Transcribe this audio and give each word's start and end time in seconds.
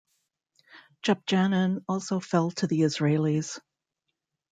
Joub 1.03 1.27
Jannine 1.27 1.83
also 1.87 2.19
fell 2.19 2.49
to 2.49 2.65
the 2.65 2.79
Israelis. 2.79 3.59